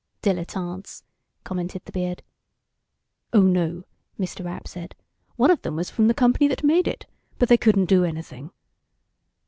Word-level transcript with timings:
"Dilettantes," 0.23 1.03
commented 1.43 1.85
the 1.85 1.91
beard. 1.91 2.23
"Oh, 3.33 3.43
no," 3.43 3.83
Mr. 4.19 4.43
Rapp 4.43 4.67
said. 4.67 4.95
"One 5.35 5.51
of 5.51 5.61
them 5.61 5.75
was 5.75 5.91
from 5.91 6.07
the 6.07 6.15
company 6.15 6.47
that 6.47 6.63
made 6.63 6.87
it. 6.87 7.05
But 7.37 7.49
they 7.49 7.57
couldn't 7.57 7.85
do 7.85 8.03
anything." 8.03 8.49